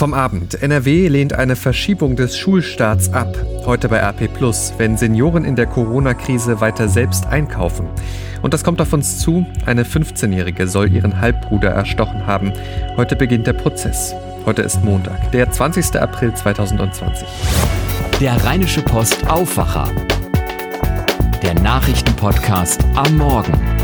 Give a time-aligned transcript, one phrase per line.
[0.00, 0.62] Vom Abend.
[0.62, 3.36] NRW lehnt eine Verschiebung des Schulstarts ab.
[3.66, 7.86] Heute bei RP Plus, wenn Senioren in der Corona-Krise weiter selbst einkaufen.
[8.40, 9.44] Und das kommt auf uns zu.
[9.66, 12.50] Eine 15-Jährige soll ihren Halbbruder erstochen haben.
[12.96, 14.14] Heute beginnt der Prozess.
[14.46, 16.00] Heute ist Montag, der 20.
[16.00, 17.28] April 2020.
[18.22, 19.90] Der Rheinische Post Aufwacher.
[21.42, 23.79] Der Nachrichtenpodcast am Morgen.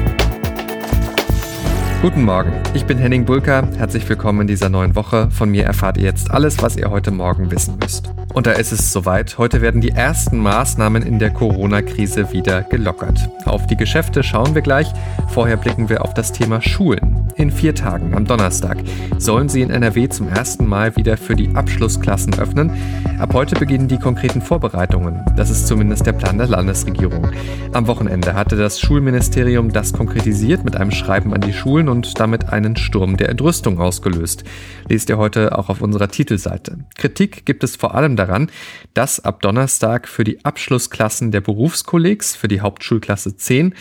[2.03, 3.67] Guten Morgen, ich bin Henning Bulka.
[3.79, 5.31] Herzlich willkommen in dieser neuen Woche.
[5.31, 8.13] Von mir erfahrt ihr jetzt alles, was ihr heute Morgen wissen müsst.
[8.35, 9.39] Und da ist es soweit.
[9.39, 13.31] Heute werden die ersten Maßnahmen in der Corona-Krise wieder gelockert.
[13.47, 14.93] Auf die Geschäfte schauen wir gleich.
[15.29, 17.16] Vorher blicken wir auf das Thema Schulen.
[17.39, 18.79] In vier Tagen, am Donnerstag,
[19.19, 22.71] sollen sie in NRW zum ersten Mal wieder für die Abschlussklassen öffnen.
[23.19, 25.23] Ab heute beginnen die konkreten Vorbereitungen.
[25.37, 27.29] Das ist zumindest der Plan der Landesregierung.
[27.75, 32.49] Am Wochenende hatte das Schulministerium das konkretisiert mit einem Schreiben an die Schulen und damit
[32.49, 34.45] einen Sturm der Entrüstung ausgelöst.
[34.89, 36.79] Lest ihr heute auch auf unserer Titelseite.
[36.95, 38.51] Kritik gibt es vor allem daran,
[38.95, 43.75] dass ab Donnerstag für die Abschlussklassen der Berufskollegs, für die Hauptschulklasse 10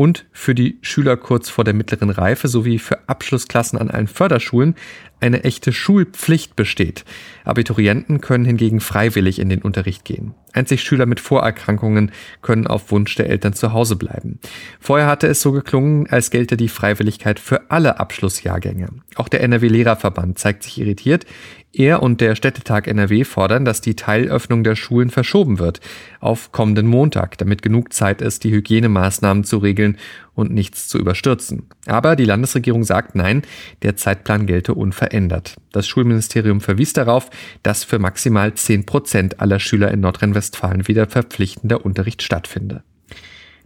[0.00, 4.74] und für die Schüler kurz vor der mittleren Reife sowie für Abschlussklassen an allen Förderschulen
[5.20, 7.04] eine echte Schulpflicht besteht.
[7.44, 10.34] Abiturienten können hingegen freiwillig in den Unterricht gehen.
[10.52, 12.10] Einzig Schüler mit Vorerkrankungen
[12.42, 14.40] können auf Wunsch der Eltern zu Hause bleiben.
[14.80, 18.88] Vorher hatte es so geklungen, als gelte die Freiwilligkeit für alle Abschlussjahrgänge.
[19.14, 21.24] Auch der NRW-Lehrerverband zeigt sich irritiert.
[21.72, 25.80] Er und der Städtetag NRW fordern, dass die Teilöffnung der Schulen verschoben wird
[26.18, 29.96] auf kommenden Montag, damit genug Zeit ist, die Hygienemaßnahmen zu regeln
[30.40, 31.68] und nichts zu überstürzen.
[31.86, 33.42] Aber die Landesregierung sagt nein,
[33.82, 35.56] der Zeitplan gelte unverändert.
[35.72, 37.30] Das Schulministerium verwies darauf,
[37.62, 42.82] dass für maximal 10 Prozent aller Schüler in Nordrhein-Westfalen wieder verpflichtender Unterricht stattfinde.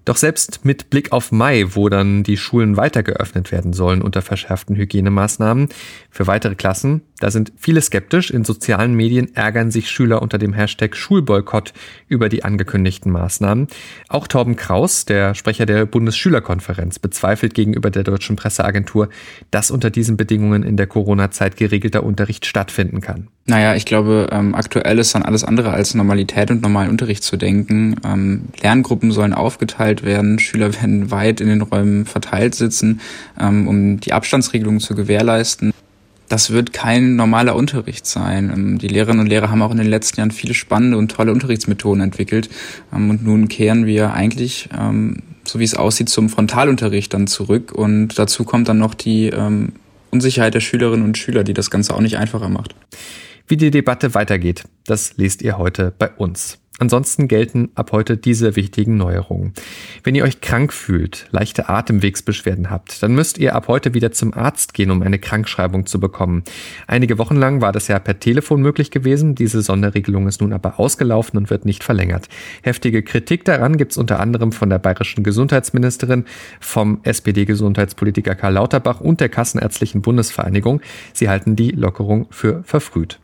[0.05, 4.21] Doch selbst mit Blick auf Mai, wo dann die Schulen weiter geöffnet werden sollen unter
[4.21, 5.69] verschärften Hygienemaßnahmen
[6.11, 8.31] für weitere Klassen, da sind viele skeptisch.
[8.31, 11.73] In sozialen Medien ärgern sich Schüler unter dem Hashtag Schulboykott
[12.07, 13.69] über die angekündigten Maßnahmen.
[14.09, 19.09] Auch Torben Kraus, der Sprecher der Bundesschülerkonferenz, bezweifelt gegenüber der deutschen Presseagentur,
[19.51, 23.29] dass unter diesen Bedingungen in der Corona-Zeit geregelter Unterricht stattfinden kann.
[23.47, 27.37] Naja, ich glaube, ähm, aktuell ist dann alles andere als Normalität und normalen Unterricht zu
[27.37, 27.97] denken.
[28.03, 33.01] Ähm, Lerngruppen sollen aufgeteilt werden, Schüler werden weit in den Räumen verteilt sitzen,
[33.39, 35.73] ähm, um die Abstandsregelungen zu gewährleisten
[36.29, 38.51] das wird kein normaler Unterricht sein.
[38.53, 41.33] Ähm, die Lehrerinnen und Lehrer haben auch in den letzten Jahren viele spannende und tolle
[41.33, 42.49] Unterrichtsmethoden entwickelt.
[42.93, 47.73] Ähm, und nun kehren wir eigentlich, ähm, so wie es aussieht, zum Frontalunterricht dann zurück.
[47.73, 49.31] Und dazu kommt dann noch die
[50.11, 52.75] Unsicherheit der Schülerinnen und Schüler, die das Ganze auch nicht einfacher macht.
[53.47, 56.59] Wie die Debatte weitergeht, das lest ihr heute bei uns.
[56.81, 59.53] Ansonsten gelten ab heute diese wichtigen Neuerungen.
[60.03, 64.35] Wenn ihr euch krank fühlt, leichte Atemwegsbeschwerden habt, dann müsst ihr ab heute wieder zum
[64.35, 66.43] Arzt gehen, um eine Krankschreibung zu bekommen.
[66.89, 69.37] Einige Wochen lang war das ja per Telefon möglich gewesen.
[69.37, 72.29] Diese Sonderregelung ist nun aber ausgelaufen und wird nicht verlängert.
[72.63, 76.25] Heftige Kritik daran gibt's unter anderem von der bayerischen Gesundheitsministerin,
[76.59, 80.81] vom SPD-Gesundheitspolitiker Karl Lauterbach und der Kassenärztlichen Bundesvereinigung.
[81.13, 83.21] Sie halten die Lockerung für verfrüht.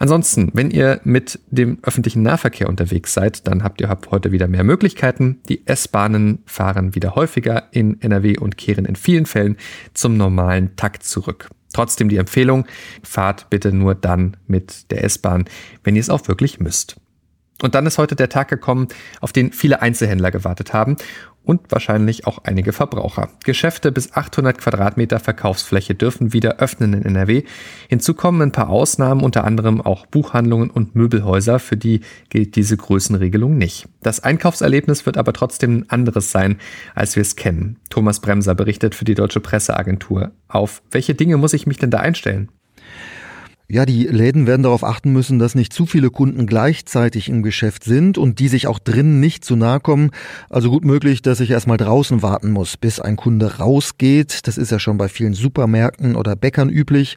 [0.00, 4.48] Ansonsten, wenn ihr mit dem öffentlichen Nahverkehr unterwegs seid, dann habt ihr ab heute wieder
[4.48, 5.40] mehr Möglichkeiten.
[5.48, 9.56] Die S-Bahnen fahren wieder häufiger in NRW und kehren in vielen Fällen
[9.92, 11.50] zum normalen Takt zurück.
[11.74, 12.66] Trotzdem die Empfehlung,
[13.02, 15.44] fahrt bitte nur dann mit der S-Bahn,
[15.84, 16.96] wenn ihr es auch wirklich müsst.
[17.62, 18.88] Und dann ist heute der Tag gekommen,
[19.20, 20.96] auf den viele Einzelhändler gewartet haben
[21.44, 23.30] und wahrscheinlich auch einige Verbraucher.
[23.44, 27.42] Geschäfte bis 800 Quadratmeter Verkaufsfläche dürfen wieder öffnen in NRW.
[27.88, 32.76] Hinzu kommen ein paar Ausnahmen, unter anderem auch Buchhandlungen und Möbelhäuser, für die gilt diese
[32.76, 33.88] Größenregelung nicht.
[34.02, 36.58] Das Einkaufserlebnis wird aber trotzdem ein anderes sein,
[36.94, 37.78] als wir es kennen.
[37.88, 40.32] Thomas Bremser berichtet für die Deutsche Presseagentur.
[40.48, 42.50] Auf welche Dinge muss ich mich denn da einstellen?
[43.72, 47.84] Ja, die Läden werden darauf achten müssen, dass nicht zu viele Kunden gleichzeitig im Geschäft
[47.84, 50.10] sind und die sich auch drinnen nicht zu nahe kommen.
[50.48, 54.48] Also gut möglich, dass ich erstmal draußen warten muss, bis ein Kunde rausgeht.
[54.48, 57.16] Das ist ja schon bei vielen Supermärkten oder Bäckern üblich.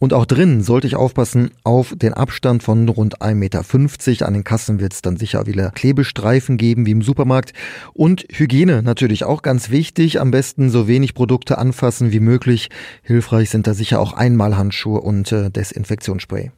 [0.00, 4.26] Und auch drinnen sollte ich aufpassen auf den Abstand von rund 1,50 Meter.
[4.26, 7.52] An den Kassen wird es dann sicher wieder Klebestreifen geben wie im Supermarkt.
[7.92, 10.18] Und Hygiene natürlich auch ganz wichtig.
[10.18, 12.70] Am besten so wenig Produkte anfassen wie möglich.
[13.02, 16.50] Hilfreich sind da sicher auch Einmalhandschuhe und äh, Desinfektionsspray.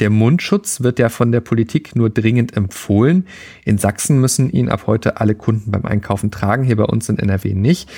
[0.00, 3.28] Der Mundschutz wird ja von der Politik nur dringend empfohlen.
[3.64, 7.20] In Sachsen müssen ihn ab heute alle Kunden beim Einkaufen tragen, hier bei uns in
[7.20, 7.88] NRW nicht.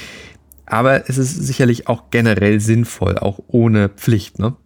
[0.67, 4.57] Aber es ist sicherlich auch generell sinnvoll, auch ohne Pflicht, ne?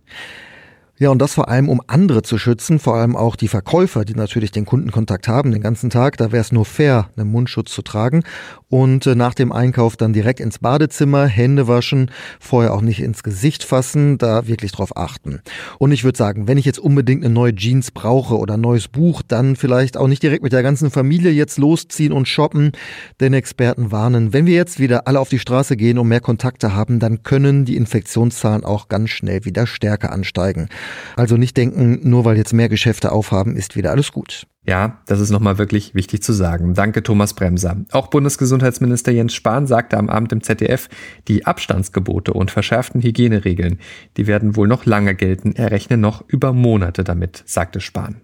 [1.01, 4.15] Ja, und das vor allem, um andere zu schützen, vor allem auch die Verkäufer, die
[4.15, 6.17] natürlich den Kundenkontakt haben den ganzen Tag.
[6.17, 8.25] Da wäre es nur fair, einen Mundschutz zu tragen.
[8.69, 12.11] Und äh, nach dem Einkauf dann direkt ins Badezimmer, Hände waschen,
[12.41, 15.41] vorher auch nicht ins Gesicht fassen, da wirklich drauf achten.
[15.79, 18.89] Und ich würde sagen, wenn ich jetzt unbedingt eine neue Jeans brauche oder ein neues
[18.89, 22.73] Buch, dann vielleicht auch nicht direkt mit der ganzen Familie jetzt losziehen und shoppen.
[23.21, 26.75] Denn Experten warnen, wenn wir jetzt wieder alle auf die Straße gehen und mehr Kontakte
[26.75, 30.69] haben, dann können die Infektionszahlen auch ganz schnell wieder stärker ansteigen.
[31.17, 34.47] Also nicht denken, nur weil jetzt mehr Geschäfte aufhaben, ist wieder alles gut.
[34.67, 36.75] Ja, das ist nochmal wirklich wichtig zu sagen.
[36.75, 37.79] Danke, Thomas Bremser.
[37.91, 40.91] Auch Bundesgesundheitsminister Jens Spahn sagte am Abend im ZDF,
[41.27, 43.79] die Abstandsgebote und verschärften Hygieneregeln,
[44.19, 45.53] die werden wohl noch lange gelten.
[45.57, 48.21] Er rechne noch über Monate damit, sagte Spahn.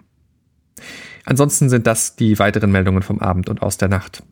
[1.24, 4.22] Ansonsten sind das die weiteren Meldungen vom Abend und aus der Nacht.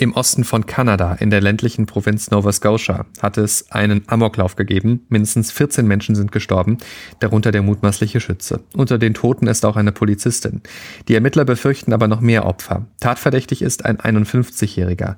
[0.00, 5.04] Im Osten von Kanada, in der ländlichen Provinz Nova Scotia, hat es einen Amoklauf gegeben.
[5.10, 6.78] Mindestens 14 Menschen sind gestorben,
[7.18, 8.60] darunter der mutmaßliche Schütze.
[8.74, 10.62] Unter den Toten ist auch eine Polizistin.
[11.08, 12.86] Die Ermittler befürchten aber noch mehr Opfer.
[13.00, 15.16] Tatverdächtig ist ein 51-Jähriger.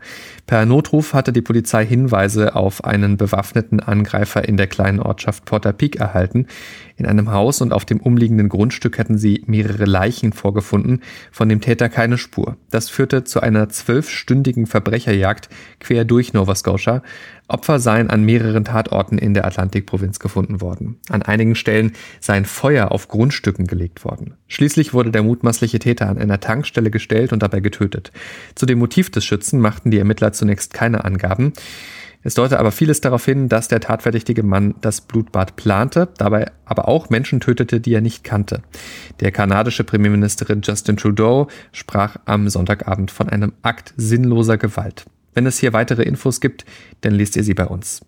[0.48, 5.72] Per Notruf hatte die Polizei Hinweise auf einen bewaffneten Angreifer in der kleinen Ortschaft Porter
[5.72, 6.48] Peak erhalten.
[6.96, 11.60] In einem Haus und auf dem umliegenden Grundstück hatten sie mehrere Leichen vorgefunden, von dem
[11.60, 12.56] Täter keine Spur.
[12.70, 15.48] Das führte zu einer zwölfstündigen Verbrecherjagd
[15.80, 17.02] quer durch Nova Scotia.
[17.46, 20.98] Opfer seien an mehreren Tatorten in der Atlantikprovinz gefunden worden.
[21.10, 24.34] An einigen Stellen seien Feuer auf Grundstücken gelegt worden.
[24.48, 28.12] Schließlich wurde der mutmaßliche Täter an einer Tankstelle gestellt und dabei getötet.
[28.54, 31.52] Zu dem Motiv des Schützen machten die Ermittler zunächst keine Angaben.
[32.22, 36.88] Es deute aber vieles darauf hin, dass der tatverdächtige Mann das Blutbad plante, dabei aber
[36.88, 38.62] auch Menschen tötete, die er nicht kannte.
[39.20, 45.04] Der kanadische Premierministerin Justin Trudeau sprach am Sonntagabend von einem Akt sinnloser Gewalt.
[45.34, 46.64] Wenn es hier weitere Infos gibt,
[47.00, 48.02] dann lest ihr sie bei uns.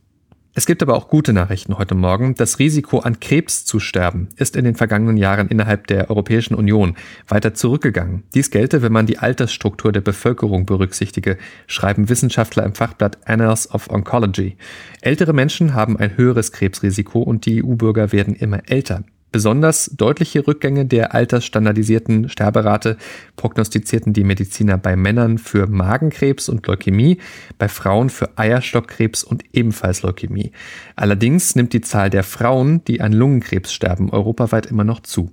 [0.57, 2.37] Es gibt aber auch gute Nachrichten heute Morgen.
[2.37, 6.95] Das Risiko an Krebs zu sterben ist in den vergangenen Jahren innerhalb der Europäischen Union
[7.27, 8.23] weiter zurückgegangen.
[8.35, 13.91] Dies gelte, wenn man die Altersstruktur der Bevölkerung berücksichtige, schreiben Wissenschaftler im Fachblatt Annals of
[13.91, 14.57] Oncology.
[15.01, 19.03] Ältere Menschen haben ein höheres Krebsrisiko und die EU-Bürger werden immer älter.
[19.35, 22.97] Besonders deutliche Rückgänge der altersstandardisierten Sterberate
[23.35, 27.19] prognostizierten die Mediziner bei Männern für Magenkrebs und Leukämie,
[27.59, 30.53] bei Frauen für Eierstockkrebs und ebenfalls Leukämie.
[30.95, 35.33] Allerdings nimmt die Zahl der Frauen, die an Lungenkrebs sterben, europaweit immer noch zu.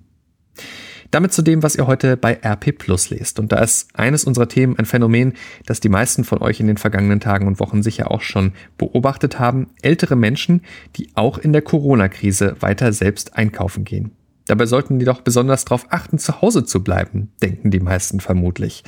[1.11, 3.37] Damit zu dem, was ihr heute bei RP Plus lest.
[3.37, 5.33] Und da ist eines unserer Themen ein Phänomen,
[5.65, 9.37] das die meisten von euch in den vergangenen Tagen und Wochen sicher auch schon beobachtet
[9.37, 9.67] haben.
[9.81, 10.61] Ältere Menschen,
[10.95, 14.11] die auch in der Corona-Krise weiter selbst einkaufen gehen.
[14.47, 18.83] Dabei sollten die doch besonders darauf achten, zu Hause zu bleiben, denken die meisten vermutlich.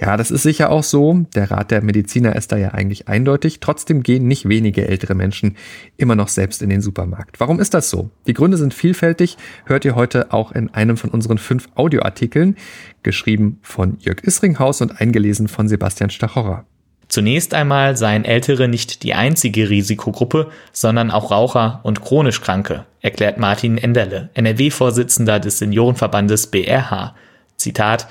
[0.00, 1.26] Ja, das ist sicher auch so.
[1.34, 3.58] Der Rat der Mediziner ist da ja eigentlich eindeutig.
[3.58, 5.56] Trotzdem gehen nicht wenige ältere Menschen
[5.96, 7.40] immer noch selbst in den Supermarkt.
[7.40, 8.10] Warum ist das so?
[8.28, 9.36] Die Gründe sind vielfältig.
[9.64, 12.56] Hört ihr heute auch in einem von unseren fünf Audioartikeln,
[13.02, 16.64] geschrieben von Jörg Isringhaus und eingelesen von Sebastian Stachorra.
[17.08, 23.38] Zunächst einmal seien Ältere nicht die einzige Risikogruppe, sondern auch Raucher und chronisch Kranke, erklärt
[23.38, 27.16] Martin Enderle, NRW-Vorsitzender des Seniorenverbandes BRH.
[27.56, 28.08] Zitat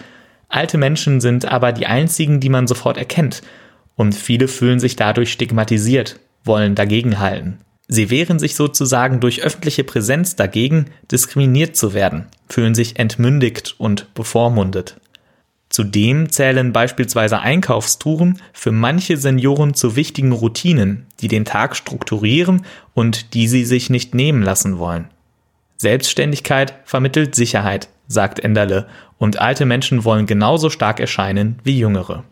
[0.50, 3.42] Alte Menschen sind aber die einzigen, die man sofort erkennt,
[3.96, 7.60] und viele fühlen sich dadurch stigmatisiert, wollen dagegenhalten.
[7.88, 14.14] Sie wehren sich sozusagen durch öffentliche Präsenz dagegen, diskriminiert zu werden, fühlen sich entmündigt und
[14.14, 14.98] bevormundet.
[15.70, 23.34] Zudem zählen beispielsweise Einkaufstouren für manche Senioren zu wichtigen Routinen, die den Tag strukturieren und
[23.34, 25.10] die sie sich nicht nehmen lassen wollen.
[25.78, 28.88] Selbstständigkeit vermittelt Sicherheit, sagt Enderle,
[29.18, 32.24] und alte Menschen wollen genauso stark erscheinen wie jüngere.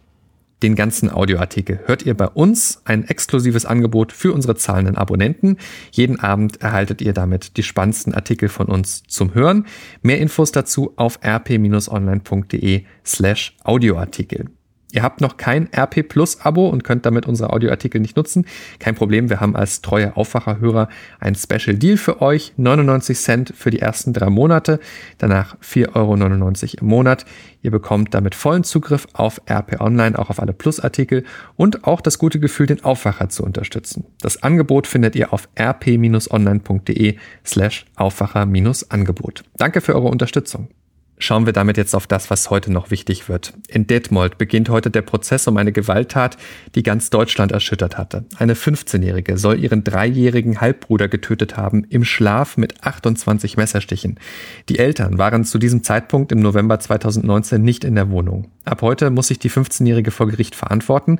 [0.63, 5.57] Den ganzen Audioartikel hört ihr bei uns, ein exklusives Angebot für unsere zahlenden Abonnenten.
[5.91, 9.67] Jeden Abend erhaltet ihr damit die spannendsten Artikel von uns zum Hören.
[10.01, 14.45] Mehr Infos dazu auf rp-online.de slash Audioartikel.
[14.95, 18.45] Ihr habt noch kein RP Plus Abo und könnt damit unsere Audioartikel nicht nutzen.
[18.79, 20.87] Kein Problem, wir haben als treue Aufwacherhörer
[21.19, 22.53] ein Special Deal für euch.
[22.55, 24.79] 99 Cent für die ersten drei Monate,
[25.17, 27.25] danach 4,99 Euro im Monat.
[27.61, 31.25] Ihr bekommt damit vollen Zugriff auf RP Online, auch auf alle Plus-Artikel
[31.57, 34.05] und auch das gute Gefühl, den Aufwacher zu unterstützen.
[34.21, 39.43] Das Angebot findet ihr auf rp-online.de slash Aufwacher-Angebot.
[39.57, 40.69] Danke für eure Unterstützung.
[41.17, 43.53] Schauen wir damit jetzt auf das, was heute noch wichtig wird.
[43.69, 46.35] In Detmold beginnt heute der Prozess um eine Gewalttat,
[46.75, 48.25] die ganz Deutschland erschüttert hatte.
[48.37, 54.19] Eine 15-Jährige soll ihren dreijährigen Halbbruder getötet haben, im Schlaf mit 28 Messerstichen.
[54.67, 58.51] Die Eltern waren zu diesem Zeitpunkt im November 2019 nicht in der Wohnung.
[58.65, 61.19] Ab heute muss sich die 15-Jährige vor Gericht verantworten.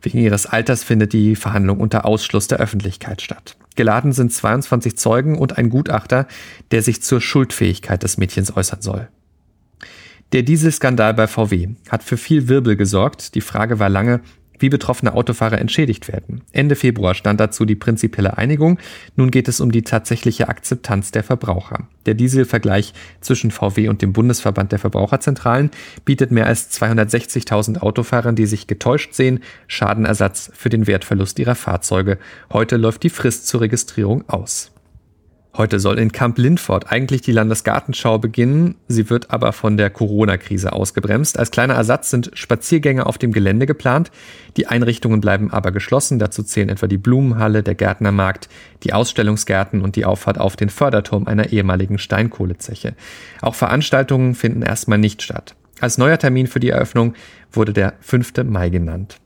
[0.00, 3.56] Wegen ihres Alters findet die Verhandlung unter Ausschluss der Öffentlichkeit statt.
[3.76, 6.26] Geladen sind 22 Zeugen und ein Gutachter,
[6.70, 9.08] der sich zur Schuldfähigkeit des Mädchens äußern soll.
[10.34, 13.36] Der Dieselskandal bei VW hat für viel Wirbel gesorgt.
[13.36, 14.20] Die Frage war lange,
[14.58, 16.42] wie betroffene Autofahrer entschädigt werden.
[16.50, 18.80] Ende Februar stand dazu die prinzipielle Einigung.
[19.14, 21.86] Nun geht es um die tatsächliche Akzeptanz der Verbraucher.
[22.06, 25.70] Der Dieselvergleich zwischen VW und dem Bundesverband der Verbraucherzentralen
[26.04, 29.38] bietet mehr als 260.000 Autofahrern, die sich getäuscht sehen,
[29.68, 32.18] Schadenersatz für den Wertverlust ihrer Fahrzeuge.
[32.52, 34.73] Heute läuft die Frist zur Registrierung aus.
[35.56, 38.74] Heute soll in Camp Lindfort eigentlich die Landesgartenschau beginnen.
[38.88, 41.38] Sie wird aber von der Corona-Krise ausgebremst.
[41.38, 44.10] Als kleiner Ersatz sind Spaziergänge auf dem Gelände geplant.
[44.56, 46.18] Die Einrichtungen bleiben aber geschlossen.
[46.18, 48.48] Dazu zählen etwa die Blumenhalle, der Gärtnermarkt,
[48.82, 52.94] die Ausstellungsgärten und die Auffahrt auf den Förderturm einer ehemaligen Steinkohlezeche.
[53.40, 55.54] Auch Veranstaltungen finden erstmal nicht statt.
[55.78, 57.14] Als neuer Termin für die Eröffnung
[57.52, 58.32] wurde der 5.
[58.44, 59.20] Mai genannt.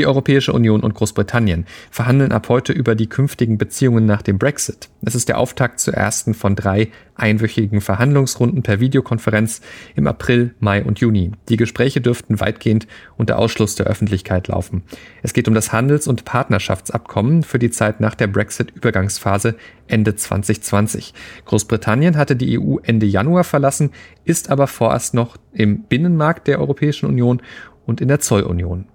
[0.00, 4.88] Die Europäische Union und Großbritannien verhandeln ab heute über die künftigen Beziehungen nach dem Brexit.
[5.02, 9.60] Es ist der Auftakt zur ersten von drei einwöchigen Verhandlungsrunden per Videokonferenz
[9.94, 11.32] im April, Mai und Juni.
[11.50, 12.86] Die Gespräche dürften weitgehend
[13.18, 14.84] unter Ausschluss der Öffentlichkeit laufen.
[15.22, 19.54] Es geht um das Handels- und Partnerschaftsabkommen für die Zeit nach der Brexit-Übergangsphase
[19.86, 21.12] Ende 2020.
[21.44, 23.90] Großbritannien hatte die EU Ende Januar verlassen,
[24.24, 27.42] ist aber vorerst noch im Binnenmarkt der Europäischen Union
[27.84, 28.86] und in der Zollunion.